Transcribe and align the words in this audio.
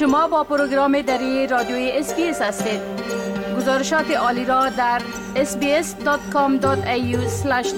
شما 0.00 0.28
با 0.28 0.44
پروگرام 0.44 1.02
دری 1.02 1.46
رادیوی 1.46 1.90
SBS 1.90 2.42
هستید. 2.42 2.80
گزارشات 3.56 4.10
عالی 4.10 4.44
را 4.44 4.68
در 4.68 5.02
sbs.com.au 5.34 7.16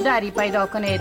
دری 0.04 0.30
پیدا 0.30 0.66
کنید. 0.66 1.00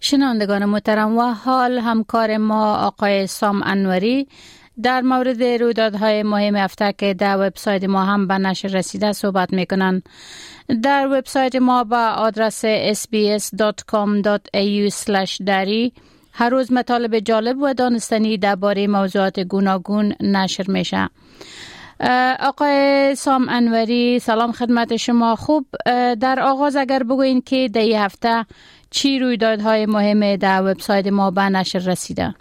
شنوندگان 0.00 0.64
محترم 0.64 1.18
و 1.18 1.22
حال 1.22 1.78
همکار 1.78 2.36
ما 2.36 2.74
آقای 2.74 3.26
سام 3.26 3.62
انوری 3.64 4.28
در 4.82 5.00
مورد 5.00 5.42
رویدادهای 5.42 6.22
مهم 6.22 6.56
هفته 6.56 6.94
که 6.98 7.14
در 7.14 7.36
وبسایت 7.36 7.84
ما 7.84 8.04
هم 8.04 8.26
به 8.26 8.34
نشر 8.34 8.68
رسیده 8.68 9.12
صحبت 9.12 9.52
می‌کنن. 9.52 10.02
در 10.82 11.06
وبسایت 11.06 11.56
ما 11.56 11.84
با 11.84 12.06
آدرس 12.08 12.64
sbs.com.au 13.04 14.90
دری 15.46 15.92
هر 16.38 16.50
روز 16.50 16.72
مطالب 16.72 17.18
جالب 17.18 17.56
و 17.62 17.74
دانستنی 17.74 18.38
درباره 18.38 18.86
موضوعات 18.86 19.40
گوناگون 19.40 20.14
نشر 20.20 20.64
میشه. 20.68 21.08
آقای 22.40 23.14
سام 23.14 23.46
انوری 23.48 24.18
سلام 24.18 24.52
خدمت 24.52 24.96
شما. 24.96 25.36
خوب 25.36 25.66
در 26.20 26.40
آغاز 26.42 26.76
اگر 26.76 27.02
بگوین 27.02 27.40
که 27.40 27.68
در 27.72 27.80
هفته 27.80 28.46
چی 28.90 29.18
رویدادهای 29.18 29.86
مهم 29.86 30.36
در 30.36 30.62
وبسایت 30.62 31.06
ما 31.06 31.30
به 31.30 31.42
نشر 31.42 31.78
رسیده؟ 31.78 32.34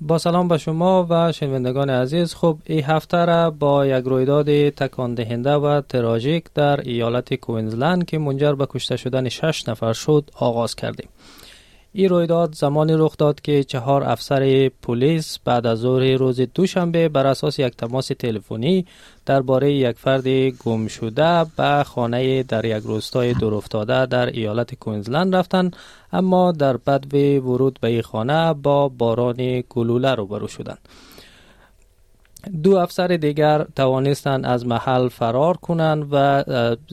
با 0.00 0.18
سلام 0.18 0.48
به 0.48 0.58
شما 0.58 1.06
و 1.10 1.32
شنوندگان 1.32 1.90
عزیز. 1.90 2.34
خب 2.34 2.58
این 2.64 2.84
هفته 2.84 3.24
را 3.24 3.50
با 3.50 3.86
یک 3.86 4.04
رویداد 4.04 4.68
تکان 4.68 5.14
دهنده 5.14 5.54
و 5.54 5.80
تراژیک 5.80 6.44
در 6.54 6.80
ایالت 6.80 7.34
کوینزلند 7.34 8.04
که 8.04 8.18
منجر 8.18 8.52
به 8.52 8.66
کشته 8.70 8.96
شدن 8.96 9.28
شش 9.28 9.68
نفر 9.68 9.92
شد 9.92 10.30
آغاز 10.40 10.74
کردیم. 10.74 11.08
این 11.96 12.08
رویداد 12.08 12.54
زمانی 12.54 12.92
رخ 12.96 13.16
داد 13.16 13.40
که 13.40 13.64
چهار 13.64 14.04
افسر 14.04 14.70
پلیس 14.82 15.38
بعد 15.44 15.66
از 15.66 15.78
ظهر 15.78 16.16
روز 16.16 16.40
دوشنبه 16.40 17.08
بر 17.08 17.26
اساس 17.26 17.58
یک 17.58 17.76
تماس 17.76 18.06
تلفنی 18.06 18.86
درباره 19.26 19.72
یک 19.72 19.98
فرد 19.98 20.28
گم 20.48 20.86
شده 20.86 21.46
به 21.56 21.82
خانه 21.86 22.42
در 22.42 22.64
یک 22.64 22.82
روستای 22.84 23.34
دورافتاده 23.34 24.06
در 24.06 24.26
ایالت 24.26 24.74
کوینزلند 24.74 25.34
رفتند 25.34 25.76
اما 26.12 26.52
در 26.52 26.76
بد 26.76 27.14
ورود 27.44 27.78
به 27.80 27.88
این 27.88 28.02
خانه 28.02 28.52
با 28.52 28.88
باران 28.88 29.62
گلوله 29.70 30.14
روبرو 30.14 30.48
شدند. 30.48 30.78
دو 32.62 32.76
افسر 32.76 33.06
دیگر 33.06 33.66
توانستند 33.76 34.46
از 34.46 34.66
محل 34.66 35.08
فرار 35.08 35.56
کنند 35.56 36.08
و 36.10 36.44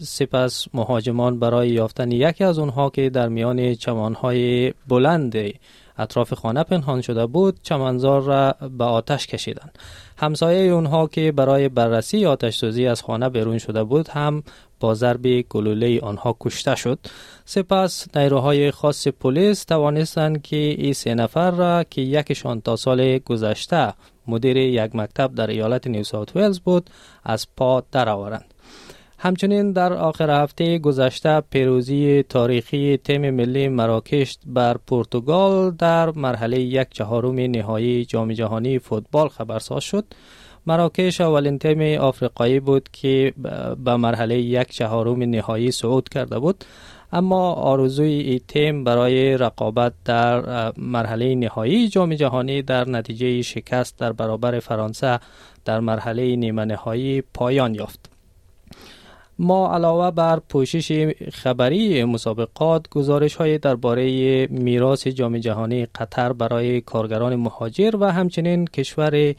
سپس 0.02 0.68
مهاجمان 0.74 1.40
برای 1.40 1.70
یافتن 1.70 2.12
یکی 2.12 2.44
از 2.44 2.60
آنها 2.60 2.90
که 2.90 3.10
در 3.10 3.28
میان 3.30 3.76
چمانهای 3.76 4.74
بلند 4.88 5.36
اطراف 5.98 6.34
خانه 6.34 6.64
پنهان 6.64 7.02
شده 7.02 7.26
بود 7.26 7.60
چمنزار 7.64 8.22
را 8.22 8.56
به 8.78 8.84
آتش 8.84 9.28
کشیدند. 9.28 9.80
همسایه 10.18 10.72
اونها 10.72 11.08
که 11.08 11.32
برای 11.32 11.70
بررسی 11.70 12.26
آتش 12.26 12.58
سوزی 12.58 12.88
از 12.88 13.02
خانه 13.02 13.30
بیرون 13.30 13.58
شده 13.58 13.84
بود 13.84 14.08
هم 14.08 14.44
با 14.80 14.94
ضرب 14.94 15.42
گلوله 15.42 16.00
آنها 16.00 16.36
کشته 16.40 16.76
شد. 16.76 17.00
سپس 17.46 18.08
نیروهای 18.16 18.72
خاص 18.72 19.08
پلیس 19.08 19.64
توانستند 19.64 20.42
که 20.42 20.56
این 20.56 20.94
سه 20.94 21.16
نفر 21.16 21.52
را 21.52 21.84
که 21.84 22.02
یکشان 22.02 22.62
تا 22.62 22.76
سال 22.76 23.18
گذشته 23.18 23.94
مدیر 24.28 24.58
یک 24.58 24.96
مکتب 24.96 25.36
در 25.36 25.48
ایالت 25.48 25.88
نیو 25.88 26.04
ساوت 26.04 26.36
ولز 26.36 26.60
بود 26.60 26.90
از 27.24 27.48
پا 27.58 27.84
درآورند. 27.92 28.54
همچنین 29.24 29.72
در 29.72 29.94
آخر 29.94 30.44
هفته 30.44 30.80
گذشته 30.80 31.42
پیروزی 31.42 32.24
تاریخی 32.24 32.98
تیم 32.98 33.30
ملی 33.30 33.68
مراکش 33.68 34.38
بر 34.46 34.78
پرتغال 34.88 35.72
در 35.72 36.12
مرحله 36.12 36.60
یک 36.60 36.88
چهارم 36.92 37.36
نهایی 37.40 38.06
جام 38.06 38.34
جهانی 38.34 38.80
فوتبال 38.80 39.28
خبرساز 39.28 39.84
شد. 39.84 40.06
مراکش 40.68 41.22
اولین 41.22 41.60
تیم 41.60 42.02
آفریقایی 42.02 42.60
بود 42.60 42.90
که 42.92 43.34
به 43.84 43.96
مرحله 43.96 44.38
یک 44.42 44.68
چهارم 44.72 45.24
نهایی 45.24 45.72
صعود 45.72 46.10
کرده 46.10 46.40
بود. 46.40 46.66
اما 47.14 47.52
آرزوی 47.54 48.14
این 48.14 48.40
تیم 48.48 48.84
برای 48.84 49.38
رقابت 49.38 49.94
در 50.06 50.72
مرحله 50.78 51.36
نهایی 51.36 51.88
جام 51.88 52.16
جهانی 52.16 52.62
در 52.62 52.90
نتیجه 52.90 53.42
شکست 53.42 53.98
در 53.98 54.12
برابر 54.12 54.60
فرانسه 54.60 55.20
در 55.66 55.80
مرحله 55.80 56.36
نیمه 56.36 56.66
نهایی 56.66 57.24
پایان 57.34 57.76
یافت. 57.76 58.10
ما 59.40 59.74
علاوه 59.74 60.12
بر 60.12 60.40
پوشش 60.50 61.14
خبری 61.34 62.04
مسابقات 62.04 62.90
گزارش 62.90 63.36
های 63.36 63.58
درباره 63.58 64.48
میراث 64.48 65.08
جام 65.08 65.38
جهانی 65.38 65.86
قطر 65.86 66.34
برای 66.34 66.82
کارگران 66.82 67.36
مهاجر 67.36 67.96
و 68.00 68.12
همچنین 68.12 68.66
کشور 68.66 69.36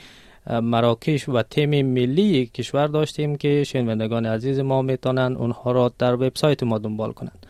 مراکش 0.50 1.28
و 1.28 1.42
تیم 1.42 1.86
ملی 1.86 2.46
کشور 2.46 2.86
داشتیم 2.86 3.36
که 3.36 3.64
شنوندگان 3.64 4.26
عزیز 4.26 4.58
ما 4.58 4.82
می‌تونن 4.82 5.36
اونها 5.36 5.72
را 5.72 5.92
در 5.98 6.14
وبسایت 6.14 6.62
ما 6.62 6.78
دنبال 6.78 7.12
کنند 7.12 7.46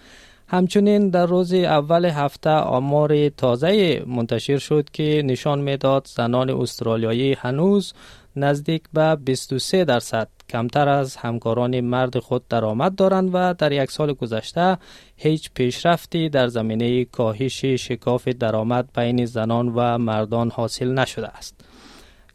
همچنین 0.48 1.08
در 1.08 1.26
روز 1.26 1.54
اول 1.54 2.04
هفته 2.04 2.50
آمار 2.50 3.28
تازه 3.28 4.02
منتشر 4.06 4.58
شد 4.58 4.88
که 4.92 5.22
نشان 5.26 5.60
می‌داد 5.60 6.08
زنان 6.14 6.50
استرالیایی 6.50 7.32
هنوز 7.32 7.94
نزدیک 8.36 8.82
به 8.92 9.16
23 9.16 9.84
درصد 9.84 10.28
کمتر 10.48 10.88
از 10.88 11.16
همکاران 11.16 11.80
مرد 11.80 12.18
خود 12.18 12.48
درآمد 12.48 12.94
دارند 12.94 13.30
و 13.32 13.54
در 13.54 13.72
یک 13.72 13.90
سال 13.90 14.12
گذشته 14.12 14.78
هیچ 15.16 15.50
پیشرفتی 15.54 16.28
در 16.28 16.48
زمینه 16.48 17.04
کاهش 17.04 17.64
شکاف 17.64 18.28
درآمد 18.28 18.88
بین 18.94 19.24
زنان 19.24 19.68
و 19.68 19.98
مردان 19.98 20.50
حاصل 20.50 20.94
نشده 20.94 21.28
است. 21.28 21.71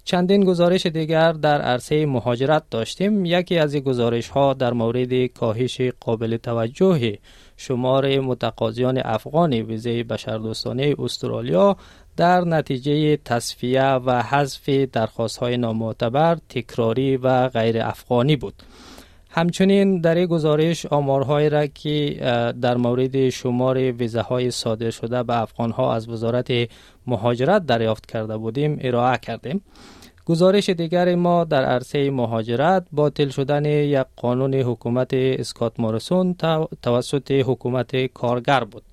چندین 0.07 0.43
گزارش 0.43 0.85
دیگر 0.85 1.31
در 1.31 1.61
عرصه 1.61 2.05
مهاجرت 2.05 2.63
داشتیم. 2.71 3.25
یکی 3.25 3.57
از 3.57 3.75
گزارش 3.75 4.29
ها 4.29 4.53
در 4.53 4.73
مورد 4.73 5.25
کاهش 5.25 5.81
قابل 5.81 6.37
توجه 6.37 7.17
شمار 7.57 8.19
متقاضیان 8.19 9.01
افغان 9.05 9.53
ویزه 9.53 10.03
بشردوستانه 10.03 10.95
استرالیا 10.99 11.77
در 12.17 12.41
نتیجه 12.41 13.17
تصفیه 13.17 13.83
و 13.83 14.21
حذف 14.21 14.69
درخواست 14.69 15.37
های 15.37 15.57
نامعتبر 15.57 16.37
تکراری 16.49 17.17
و 17.17 17.47
غیر 17.49 17.81
افغانی 17.81 18.35
بود. 18.35 18.63
همچنین 19.29 20.01
در 20.01 20.15
این 20.15 20.25
گزارش 20.25 20.85
آمارهایی 20.85 21.49
را 21.49 21.67
که 21.67 22.19
در 22.61 22.77
مورد 22.77 23.29
شمار 23.29 23.77
ویزه 23.77 24.21
های 24.21 24.51
صادر 24.51 24.89
شده 24.89 25.23
به 25.23 25.41
افغان 25.41 25.71
ها 25.71 25.93
از 25.93 26.09
وزارت 26.09 26.51
مهاجرت 27.07 27.65
دریافت 27.65 28.05
کرده 28.05 28.37
بودیم 28.37 28.79
ارائه 28.81 29.17
کردیم. 29.17 29.61
گزارش 30.25 30.69
دیگر 30.69 31.15
ما 31.15 31.43
در 31.43 31.65
عرصه 31.65 32.11
مهاجرت 32.11 32.85
باطل 32.91 33.29
شدن 33.29 33.65
یک 33.65 34.05
قانون 34.15 34.53
حکومت 34.53 35.13
اسکات 35.13 35.79
مورسون 35.79 36.35
توسط 36.81 37.31
حکومت 37.31 38.05
کارگر 38.05 38.63
بود. 38.63 38.83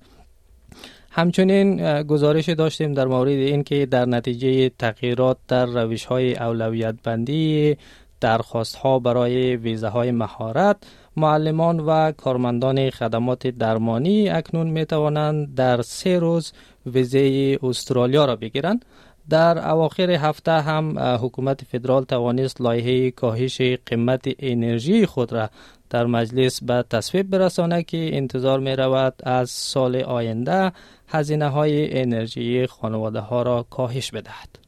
همچنین 1.11 2.01
گزارش 2.03 2.49
داشتیم 2.49 2.93
در 2.93 3.05
مورد 3.05 3.27
اینکه 3.27 3.85
در 3.85 4.05
نتیجه 4.05 4.69
تغییرات 4.69 5.37
در 5.47 5.65
روش 5.65 6.05
های 6.05 6.35
اولویت 6.35 6.95
بندی 7.03 7.77
درخواست 8.25 8.75
ها 8.75 8.99
برای 8.99 9.55
ویزه 9.55 9.87
های 9.87 10.11
مهارت 10.11 10.77
معلمان 11.17 11.79
و 11.79 12.11
کارمندان 12.11 12.89
خدمات 12.89 13.47
درمانی 13.47 14.29
اکنون 14.29 14.67
می 14.67 14.85
توانند 14.85 15.55
در 15.55 15.81
سه 15.81 16.19
روز 16.19 16.53
ویزه 16.85 17.57
استرالیا 17.63 18.25
را 18.25 18.35
بگیرند. 18.35 18.85
در 19.29 19.69
اواخر 19.69 20.11
هفته 20.11 20.51
هم 20.51 20.99
حکومت 20.99 21.63
فدرال 21.63 22.03
توانست 22.03 22.61
لایحه 22.61 23.11
کاهش 23.11 23.61
قیمت 23.61 24.25
انرژی 24.39 25.05
خود 25.05 25.33
را 25.33 25.49
در 25.89 26.05
مجلس 26.05 26.63
به 26.63 26.85
تصویب 26.89 27.29
برسانه 27.29 27.83
که 27.83 28.17
انتظار 28.17 28.59
می 28.59 28.75
رود 28.75 29.13
از 29.23 29.49
سال 29.49 29.95
آینده 29.95 30.71
هزینه 31.07 31.49
های 31.49 32.01
انرژی 32.01 32.67
خانواده 32.67 33.19
ها 33.19 33.41
را 33.41 33.65
کاهش 33.69 34.11
بدهد. 34.11 34.64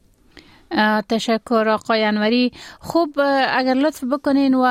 تشکر 1.08 1.68
آقای 1.68 2.04
انوری. 2.04 2.52
خوب 2.80 3.20
اگر 3.48 3.74
لطف 3.74 4.04
بکنین 4.04 4.54
و 4.54 4.64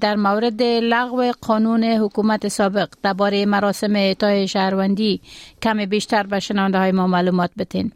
در 0.00 0.16
مورد 0.16 0.62
لغو 0.62 1.32
قانون 1.40 1.84
حکومت 1.84 2.48
سابق 2.48 2.88
درباره 3.02 3.46
مراسم 3.46 3.96
اعطای 3.96 4.48
شهروندی 4.48 5.20
کمی 5.62 5.86
بیشتر 5.86 6.22
به 6.22 6.40
شنونده 6.40 6.78
های 6.78 6.92
ما 6.92 7.06
معلومات 7.06 7.50
بتین 7.58 7.92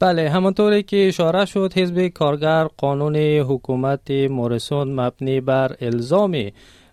بله 0.00 0.30
همانطوری 0.30 0.82
که 0.82 1.08
اشاره 1.08 1.44
شد 1.44 1.72
حزب 1.76 2.08
کارگر 2.08 2.64
قانون 2.64 3.16
حکومت 3.16 4.10
مورسون 4.10 5.00
مبنی 5.00 5.40
بر 5.40 5.76
الزام 5.80 6.50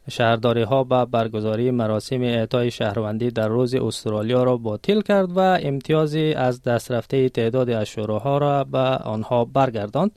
شهرداری 0.09 0.61
ها 0.61 0.83
به 0.83 1.05
برگزاری 1.05 1.71
مراسم 1.71 2.21
اعطای 2.21 2.71
شهروندی 2.71 3.31
در 3.31 3.47
روز 3.47 3.75
استرالیا 3.75 4.43
را 4.43 4.57
باطل 4.57 5.01
کرد 5.01 5.37
و 5.37 5.39
امتیازی 5.39 6.33
از 6.33 6.61
دست 6.61 6.91
رفته 6.91 7.29
تعداد 7.29 7.69
اشوراها 7.69 8.37
را 8.37 8.63
به 8.63 8.79
آنها 8.79 9.45
برگرداند 9.45 10.11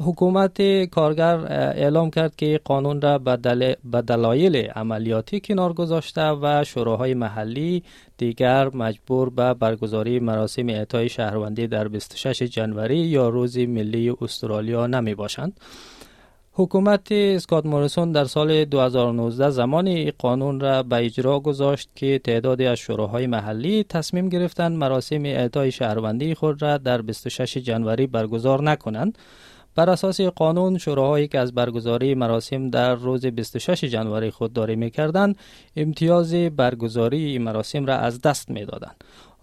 حکومت 0.00 0.84
کارگر 0.84 1.36
اعلام 1.52 2.10
کرد 2.10 2.36
که 2.36 2.60
قانون 2.64 3.00
را 3.00 3.18
به 3.18 4.02
دلایل 4.02 4.56
عملیاتی 4.56 5.40
کنار 5.40 5.72
گذاشته 5.72 6.30
و 6.30 6.64
شوراهای 6.64 7.14
محلی 7.14 7.82
دیگر 8.18 8.68
مجبور 8.74 9.30
به 9.30 9.54
برگزاری 9.54 10.20
مراسم 10.20 10.68
اعطای 10.68 11.08
شهروندی 11.08 11.66
در 11.66 11.88
26 11.88 12.42
جنوری 12.42 12.98
یا 12.98 13.28
روز 13.28 13.58
ملی 13.58 14.12
استرالیا 14.20 14.86
نمی 14.86 15.14
باشند. 15.14 15.60
حکومت 16.56 17.12
اسکات 17.12 17.66
موریسون 17.66 18.12
در 18.12 18.24
سال 18.24 18.64
2019 18.64 19.50
زمان 19.50 20.10
قانون 20.10 20.60
را 20.60 20.82
به 20.82 20.96
اجرا 20.96 21.40
گذاشت 21.40 21.88
که 21.94 22.20
تعدادی 22.24 22.66
از 22.66 22.78
شوراهای 22.78 23.26
محلی 23.26 23.84
تصمیم 23.84 24.28
گرفتند 24.28 24.78
مراسم 24.78 25.24
اعطای 25.24 25.72
شهروندی 25.72 26.34
خود 26.34 26.62
را 26.62 26.78
در 26.78 27.02
26 27.02 27.56
جنوری 27.58 28.06
برگزار 28.06 28.62
نکنند. 28.62 29.18
بر 29.76 29.90
اساس 29.90 30.20
قانون 30.20 30.78
شوراهایی 30.78 31.28
که 31.28 31.38
از 31.38 31.54
برگزاری 31.54 32.14
مراسم 32.14 32.70
در 32.70 32.94
روز 32.94 33.26
26 33.26 33.84
جنوری 33.84 34.30
خودداری 34.30 34.76
می 34.76 34.90
کردن 34.90 35.34
امتیاز 35.76 36.34
برگزاری 36.34 37.24
این 37.24 37.42
مراسم 37.42 37.86
را 37.86 37.96
از 37.96 38.20
دست 38.20 38.50
می 38.50 38.64
دادن. 38.64 38.92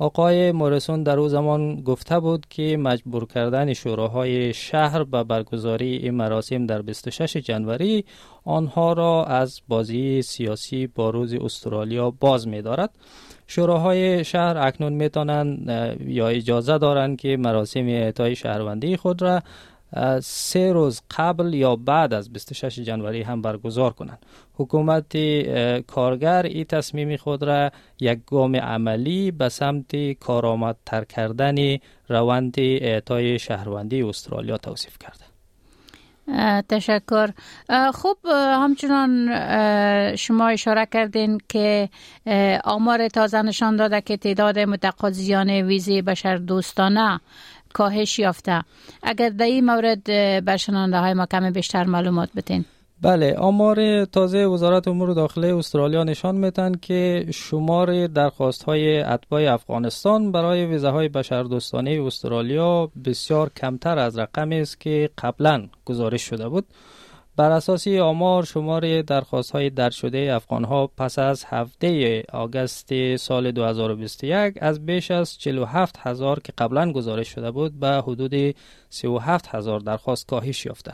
آقای 0.01 0.51
مورسون 0.51 1.03
در 1.03 1.19
او 1.19 1.27
زمان 1.27 1.81
گفته 1.81 2.19
بود 2.19 2.45
که 2.49 2.77
مجبور 2.77 3.25
کردن 3.25 3.73
شوراهای 3.73 4.53
شهر 4.53 5.03
به 5.03 5.23
برگزاری 5.23 5.95
این 5.95 6.13
مراسم 6.13 6.65
در 6.65 6.81
26 6.81 7.37
جنوری 7.37 8.05
آنها 8.45 8.93
را 8.93 9.25
از 9.25 9.61
بازی 9.67 10.21
سیاسی 10.21 10.87
با 10.87 11.09
روز 11.09 11.33
استرالیا 11.33 12.11
باز 12.11 12.47
می 12.47 12.61
دارد. 12.61 12.89
شوراهای 13.47 14.23
شهر 14.23 14.57
اکنون 14.57 14.93
می 14.93 15.09
یا 16.13 16.27
اجازه 16.27 16.77
دارند 16.77 17.17
که 17.17 17.37
مراسم 17.37 17.85
اعطای 17.85 18.35
شهروندی 18.35 18.97
خود 18.97 19.21
را 19.21 19.41
سه 20.23 20.73
روز 20.73 21.01
قبل 21.17 21.53
یا 21.53 21.75
بعد 21.75 22.13
از 22.13 22.33
26 22.33 22.79
جنوری 22.79 23.21
هم 23.21 23.41
برگزار 23.41 23.93
کنند. 23.93 24.25
حکومت 24.53 25.17
کارگر 25.81 26.43
این 26.43 26.63
تصمیم 26.63 27.17
خود 27.17 27.43
را 27.43 27.71
یک 27.99 28.19
گام 28.27 28.55
عملی 28.55 29.31
به 29.31 29.49
سمت 29.49 30.11
کارآمدتر 30.11 31.03
کردن 31.03 31.55
روند 32.07 32.55
اعطای 32.57 33.39
شهروندی 33.39 34.01
استرالیا 34.03 34.57
توصیف 34.57 34.97
کرده. 34.99 35.25
تشکر. 36.69 37.29
خوب 37.93 38.17
همچنان 38.33 39.29
شما 40.15 40.47
اشاره 40.47 40.85
کردین 40.85 41.37
که 41.49 41.89
آمار 42.63 43.07
تازه 43.07 43.41
نشان 43.41 43.75
داده 43.75 44.01
که 44.01 44.17
تعداد 44.17 44.59
متقاضیان 44.59 45.49
ویزی 45.49 46.01
بشر 46.01 46.35
دوستانه 46.35 47.19
کاهش 47.73 48.19
یافته. 48.19 48.63
اگر 49.03 49.29
در 49.29 49.45
این 49.45 49.65
مورد 49.65 50.03
بر 50.45 50.57
شنانده 50.57 50.99
های 50.99 51.13
ما 51.13 51.25
کمی 51.25 51.51
بیشتر 51.51 51.83
معلومات 51.83 52.29
بتین 52.35 52.65
بله 53.01 53.35
آمار 53.35 54.05
تازه 54.05 54.45
وزارت 54.45 54.87
امور 54.87 55.13
داخله 55.13 55.55
استرالیا 55.55 56.03
نشان 56.03 56.35
میتن 56.35 56.71
که 56.81 57.25
شمار 57.33 58.07
درخواست 58.07 58.63
های 58.63 59.01
اتباع 59.01 59.53
افغانستان 59.53 60.31
برای 60.31 60.65
ویزه 60.65 60.89
های 60.89 61.09
بشردوستانه 61.09 62.03
استرالیا 62.05 62.91
بسیار 63.05 63.51
کمتر 63.57 63.99
از 63.99 64.19
رقمی 64.19 64.59
است 64.61 64.79
که 64.79 65.09
قبلا 65.17 65.67
گزارش 65.85 66.21
شده 66.21 66.49
بود. 66.49 66.65
بر 67.35 67.51
اساس 67.51 67.87
آمار 67.87 68.45
شمار 68.45 69.01
درخواست 69.01 69.51
های 69.51 69.69
درد 69.69 69.91
شده 69.91 70.33
افغان 70.33 70.63
ها 70.63 70.87
پس 70.87 71.19
از 71.19 71.45
هفته 71.47 72.23
آگست 72.33 73.15
سال 73.15 73.51
2021 73.51 74.53
از 74.61 74.85
بیش 74.85 75.11
از 75.11 75.37
47 75.37 75.95
هزار 75.99 76.39
که 76.39 76.53
قبلا 76.57 76.91
گزارش 76.91 77.27
شده 77.27 77.51
بود 77.51 77.79
به 77.79 77.87
حدود 77.87 78.55
37 78.89 79.47
هزار 79.55 79.79
درخواست 79.79 80.27
کاهش 80.27 80.65
یافته. 80.65 80.93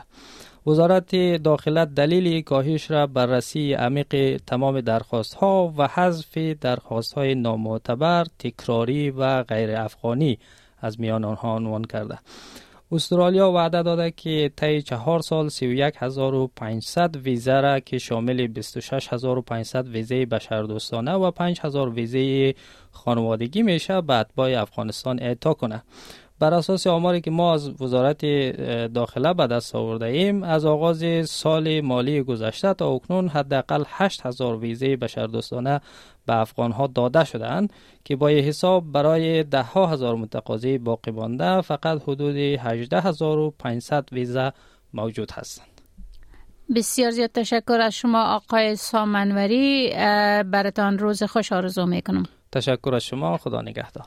وزارت 0.66 1.16
داخلت 1.42 1.94
دلیل 1.94 2.42
کاهش 2.42 2.90
را 2.90 3.06
بررسی 3.06 3.72
عمیق 3.72 4.40
تمام 4.46 4.80
درخواست 4.80 5.34
ها 5.34 5.74
و 5.76 5.88
حذف 5.88 6.38
درخواست 6.38 7.12
های 7.12 7.34
نامعتبر، 7.34 8.26
تکراری 8.38 9.10
و 9.10 9.42
غیر 9.42 9.76
افغانی 9.76 10.38
از 10.80 11.00
میان 11.00 11.24
آنها 11.24 11.56
عنوان 11.56 11.84
کرده. 11.84 12.18
استرالیا 12.92 13.52
وعده 13.52 13.82
داده 13.82 14.10
که 14.10 14.52
طی 14.56 14.82
چهار 14.82 15.20
سال 15.20 15.48
31500 15.48 17.16
ویزه 17.16 17.60
را 17.60 17.80
که 17.80 17.98
شامل 17.98 18.46
26500 18.46 19.88
ویزه 19.88 20.26
بشردوستانه 20.26 21.12
و 21.12 21.30
5000 21.30 21.88
ویزه 21.88 22.54
خانوادگی 22.90 23.62
میشه 23.62 24.00
به 24.00 24.14
اتباع 24.14 24.60
افغانستان 24.62 25.22
اعطا 25.22 25.54
کنه. 25.54 25.82
بر 26.40 26.54
اساس 26.54 26.86
آماری 26.86 27.20
که 27.20 27.30
ما 27.30 27.54
از 27.54 27.82
وزارت 27.82 28.24
داخله 28.92 29.34
به 29.34 29.46
دست 29.46 29.74
آورده 29.74 30.06
ایم 30.06 30.42
از 30.42 30.64
آغاز 30.64 31.04
سال 31.30 31.80
مالی 31.80 32.22
گذشته 32.22 32.74
تا 32.74 32.88
اکنون 32.88 33.28
حداقل 33.28 33.84
8000 33.88 34.56
ویزه 34.56 34.96
بشردوستانه 34.96 35.80
به 36.26 36.36
افغان 36.36 36.72
ها 36.72 36.86
داده 36.86 37.24
شدند 37.24 37.72
که 38.04 38.16
با 38.16 38.28
حساب 38.28 38.92
برای 38.92 39.42
ده 39.44 39.62
ها 39.62 39.86
هزار 39.86 40.16
متقاضی 40.16 40.78
باقی 40.78 41.10
مانده 41.10 41.60
فقط 41.60 42.02
حدود 42.02 42.36
18500 42.36 44.08
ویزه 44.12 44.52
موجود 44.94 45.30
هستند. 45.32 45.80
بسیار 46.76 47.10
زیاد 47.10 47.30
تشکر 47.30 47.80
از 47.80 47.94
شما 47.94 48.34
آقای 48.34 48.76
سامنوری. 48.76 49.90
برتان 50.42 50.98
روز 50.98 51.22
خوش 51.22 51.52
آرزو 51.52 51.86
می‌کنم. 51.86 52.26
تشکر 52.52 52.94
از 52.94 53.02
شما. 53.04 53.36
خدا 53.36 53.62
نگهدار. 53.62 54.06